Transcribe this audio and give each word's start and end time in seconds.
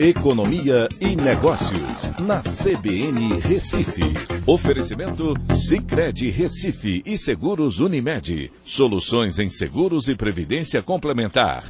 Economia 0.00 0.88
e 1.00 1.16
Negócios, 1.16 2.12
na 2.20 2.40
CBN 2.40 3.40
Recife. 3.40 4.04
Oferecimento 4.46 5.34
Cicred 5.52 6.30
Recife 6.30 7.02
e 7.04 7.18
Seguros 7.18 7.80
Unimed. 7.80 8.52
Soluções 8.62 9.40
em 9.40 9.50
seguros 9.50 10.06
e 10.06 10.14
previdência 10.14 10.80
complementar. 10.84 11.64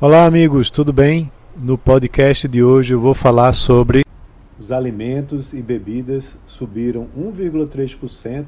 Olá, 0.00 0.24
amigos, 0.24 0.70
tudo 0.70 0.92
bem? 0.92 1.32
No 1.60 1.76
podcast 1.76 2.46
de 2.46 2.62
hoje 2.62 2.94
eu 2.94 3.00
vou 3.00 3.12
falar 3.12 3.52
sobre. 3.52 4.04
Os 4.56 4.70
alimentos 4.70 5.52
e 5.52 5.60
bebidas 5.60 6.36
subiram 6.46 7.08
1,3%, 7.18 8.44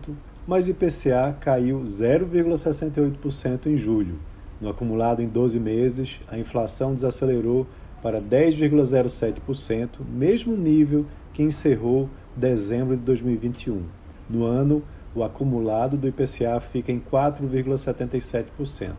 mas 0.47 0.69
o 0.69 0.71
IPCA 0.71 1.37
caiu 1.41 1.81
0,68% 1.81 3.67
em 3.67 3.77
julho. 3.77 4.21
No 4.61 4.69
acumulado 4.69 5.21
em 5.21 5.27
12 5.27 5.59
meses, 5.59 6.21
a 6.29 6.39
inflação 6.39 6.95
desacelerou 6.95 7.67
para 8.03 8.21
10,07%, 8.21 10.01
mesmo 10.09 10.57
nível 10.57 11.07
que 11.33 11.43
encerrou 11.43 12.09
dezembro 12.37 12.97
de 12.97 13.03
2021. 13.03 13.83
No 14.29 14.45
ano, 14.45 14.83
o 15.15 15.25
acumulado 15.25 15.97
do 15.97 16.09
IPCA 16.09 16.61
fica 16.61 16.93
em 16.93 17.01
4,77%. 17.01 18.95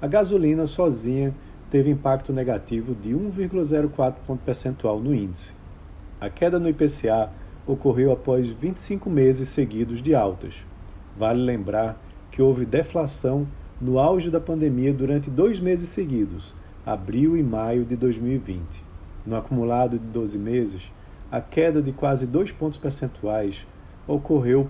A 0.00 0.06
gasolina 0.06 0.66
sozinha 0.66 1.34
teve 1.70 1.90
impacto 1.90 2.32
negativo 2.32 2.94
de 2.94 3.10
1,04 3.10 4.14
ponto 4.26 4.40
percentual 4.44 5.00
no 5.00 5.14
índice. 5.14 5.52
A 6.20 6.30
queda 6.30 6.58
no 6.58 6.68
IPCA 6.68 7.30
ocorreu 7.66 8.12
após 8.12 8.48
25 8.48 9.10
meses 9.10 9.48
seguidos 9.48 10.00
de 10.00 10.14
altas. 10.14 10.54
Vale 11.16 11.42
lembrar 11.42 12.00
que 12.30 12.40
houve 12.40 12.64
deflação 12.64 13.46
no 13.80 13.98
auge 13.98 14.30
da 14.30 14.40
pandemia 14.40 14.92
durante 14.92 15.30
dois 15.30 15.60
meses 15.60 15.88
seguidos, 15.90 16.54
abril 16.88 17.36
e 17.36 17.42
maio 17.42 17.84
de 17.84 17.94
2020. 17.94 18.82
No 19.26 19.36
acumulado 19.36 19.98
de 19.98 20.06
12 20.06 20.38
meses, 20.38 20.82
a 21.30 21.38
queda 21.38 21.82
de 21.82 21.92
quase 21.92 22.26
dois 22.26 22.50
pontos 22.50 22.78
percentuais 22.78 23.66
ocorreu 24.06 24.66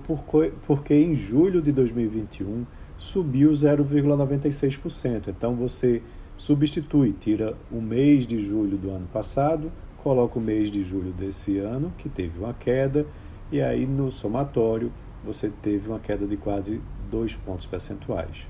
porque 0.67 0.95
em 0.95 1.15
julho 1.15 1.62
de 1.62 1.70
2021 1.70 2.67
subiu 2.98 3.53
0,96%. 3.53 5.29
Então 5.29 5.55
você 5.55 6.03
substitui, 6.37 7.12
tira 7.12 7.55
o 7.70 7.81
mês 7.81 8.27
de 8.27 8.45
julho 8.45 8.77
do 8.77 8.91
ano 8.91 9.07
passado, 9.12 9.70
coloca 9.98 10.41
o 10.41 10.42
mês 10.42 10.73
de 10.73 10.83
julho 10.83 11.12
desse 11.12 11.59
ano, 11.59 11.92
que 11.98 12.09
teve 12.09 12.37
uma 12.41 12.53
queda, 12.53 13.07
e 13.53 13.61
aí 13.61 13.87
no 13.87 14.11
somatório 14.11 14.91
você 15.25 15.53
teve 15.62 15.89
uma 15.89 16.01
queda 16.01 16.27
de 16.27 16.37
quase 16.37 16.81
dois 17.09 17.33
pontos 17.37 17.67
percentuais. 17.67 18.45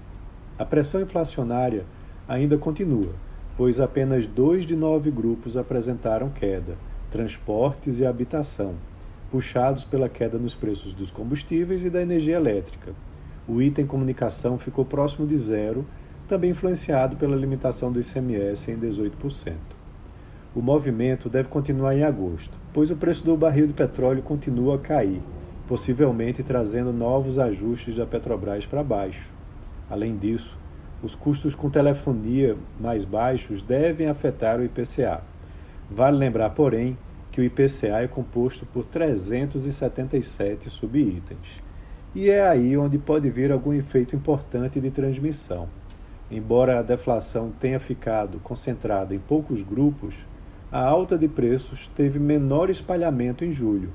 A 0.58 0.64
pressão 0.64 1.02
inflacionária 1.02 1.84
ainda 2.26 2.56
continua 2.56 3.27
pois 3.58 3.80
apenas 3.80 4.24
dois 4.24 4.64
de 4.64 4.76
nove 4.76 5.10
grupos 5.10 5.56
apresentaram 5.56 6.30
queda: 6.30 6.78
transportes 7.10 7.98
e 7.98 8.06
habitação, 8.06 8.76
puxados 9.32 9.84
pela 9.84 10.08
queda 10.08 10.38
nos 10.38 10.54
preços 10.54 10.94
dos 10.94 11.10
combustíveis 11.10 11.84
e 11.84 11.90
da 11.90 12.00
energia 12.00 12.36
elétrica. 12.36 12.92
O 13.48 13.60
item 13.60 13.84
comunicação 13.84 14.58
ficou 14.58 14.84
próximo 14.84 15.26
de 15.26 15.36
zero, 15.36 15.84
também 16.28 16.50
influenciado 16.52 17.16
pela 17.16 17.34
limitação 17.34 17.90
do 17.90 18.00
ICMS 18.00 18.70
em 18.70 18.78
18%. 18.78 19.54
O 20.54 20.62
movimento 20.62 21.28
deve 21.28 21.48
continuar 21.48 21.96
em 21.96 22.04
agosto, 22.04 22.56
pois 22.72 22.90
o 22.90 22.96
preço 22.96 23.24
do 23.24 23.36
barril 23.36 23.66
de 23.66 23.72
petróleo 23.72 24.22
continua 24.22 24.76
a 24.76 24.78
cair, 24.78 25.20
possivelmente 25.66 26.42
trazendo 26.42 26.92
novos 26.92 27.38
ajustes 27.38 27.96
da 27.96 28.06
Petrobras 28.06 28.64
para 28.66 28.84
baixo. 28.84 29.30
Além 29.90 30.16
disso, 30.16 30.57
os 31.02 31.14
custos 31.14 31.54
com 31.54 31.70
telefonia 31.70 32.56
mais 32.80 33.04
baixos 33.04 33.62
devem 33.62 34.08
afetar 34.08 34.58
o 34.58 34.64
IPCA. 34.64 35.22
Vale 35.90 36.16
lembrar, 36.16 36.50
porém, 36.50 36.98
que 37.30 37.40
o 37.40 37.44
IPCA 37.44 38.02
é 38.02 38.08
composto 38.08 38.66
por 38.66 38.84
377 38.84 40.68
subitens. 40.70 41.62
E 42.14 42.28
é 42.28 42.46
aí 42.46 42.76
onde 42.76 42.98
pode 42.98 43.30
vir 43.30 43.52
algum 43.52 43.72
efeito 43.72 44.16
importante 44.16 44.80
de 44.80 44.90
transmissão. 44.90 45.68
Embora 46.30 46.78
a 46.78 46.82
deflação 46.82 47.52
tenha 47.60 47.78
ficado 47.78 48.40
concentrada 48.40 49.14
em 49.14 49.18
poucos 49.18 49.62
grupos, 49.62 50.14
a 50.70 50.80
alta 50.80 51.16
de 51.16 51.28
preços 51.28 51.88
teve 51.94 52.18
menor 52.18 52.68
espalhamento 52.70 53.44
em 53.44 53.52
julho. 53.52 53.90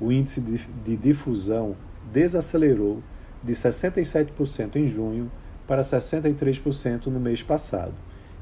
O 0.00 0.12
índice 0.12 0.40
de 0.40 0.96
difusão 0.96 1.74
desacelerou 2.12 3.02
de 3.42 3.52
67% 3.52 4.76
em 4.76 4.88
junho 4.88 5.30
para 5.66 5.82
63% 5.82 7.06
no 7.06 7.20
mês 7.20 7.42
passado. 7.42 7.94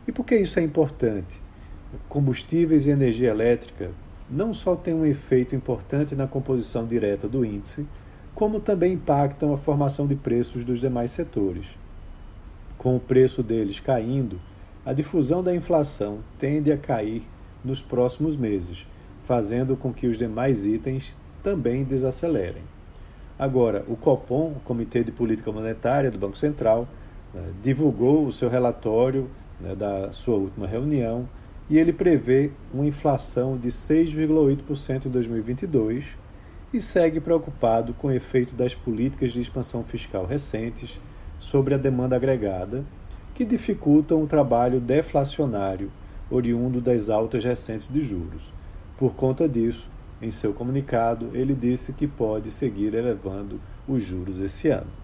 E 0.07 0.13
por 0.13 0.25
que 0.25 0.37
isso 0.37 0.59
é 0.59 0.63
importante? 0.63 1.41
Combustíveis 2.09 2.87
e 2.87 2.91
energia 2.91 3.31
elétrica 3.31 3.91
não 4.31 4.53
só 4.53 4.75
têm 4.75 4.95
um 4.95 5.07
efeito 5.07 5.55
importante 5.55 6.15
na 6.15 6.27
composição 6.27 6.87
direta 6.87 7.29
do 7.29 7.45
índice, 7.45 7.87
como 8.35 8.61
também 8.61 8.95
impactam 8.95 9.55
a 9.55 9.59
formação 9.59 10.07
de 10.07 10.15
preços 10.15 10.65
dos 10.65 10.81
demais 10.81 11.11
setores. 11.11 11.67
Com 12.77 12.97
o 12.97 13.01
preço 13.01 13.43
deles 13.43 13.79
caindo, 13.81 14.41
a 14.85 14.93
difusão 14.93 15.43
da 15.43 15.55
inflação 15.55 16.19
tende 16.39 16.73
a 16.73 16.77
cair 16.77 17.23
nos 17.65 17.81
próximos 17.81 18.37
meses, 18.37 18.87
fazendo 19.27 19.77
com 19.77 19.93
que 19.93 20.07
os 20.07 20.19
demais 20.19 20.67
itens 20.67 21.15
também 21.43 21.85
desacelerem. 21.85 22.63
Agora, 23.39 23.85
o 23.89 23.97
COPOM, 23.97 24.53
o 24.53 24.61
Comitê 24.65 25.03
de 25.03 25.11
Política 25.11 25.51
Monetária 25.51 26.11
do 26.11 26.19
Banco 26.19 26.37
Central, 26.37 26.87
né, 27.35 27.53
divulgou 27.63 28.27
o 28.27 28.33
seu 28.33 28.49
relatório 28.49 29.29
né, 29.61 29.75
da 29.75 30.13
sua 30.13 30.37
última 30.37 30.67
reunião 30.67 31.29
e 31.69 31.79
ele 31.79 31.93
prevê 31.93 32.51
uma 32.73 32.87
inflação 32.87 33.57
de 33.57 33.69
6,8% 33.69 35.07
em 35.07 35.11
2022 35.11 36.05
e 36.73 36.81
segue 36.81 37.21
preocupado 37.21 37.95
com 37.95 38.09
o 38.09 38.13
efeito 38.13 38.55
das 38.55 38.75
políticas 38.75 39.33
de 39.33 39.41
expansão 39.41 39.83
fiscal 39.85 40.27
recentes 40.27 41.01
sobre 41.39 41.75
a 41.75 41.79
demanda 41.79 42.17
agregada, 42.17 42.85
que 43.35 43.45
dificultam 43.45 44.23
o 44.23 44.27
trabalho 44.27 44.81
deflacionário 44.81 45.91
oriundo 46.31 46.81
das 46.81 47.09
altas 47.09 47.45
recentes 47.45 47.89
de 47.93 48.05
juros. 48.05 48.43
Por 48.99 49.15
conta 49.15 49.49
disso, 49.49 49.89
em 50.21 50.31
seu 50.31 50.53
comunicado, 50.53 51.31
ele 51.35 51.55
disse 51.55 51.93
que 51.93 52.07
pode 52.07 52.51
seguir 52.51 52.95
elevando 52.95 53.61
os 53.87 54.03
juros 54.03 54.41
esse 54.41 54.69
ano. 54.69 55.04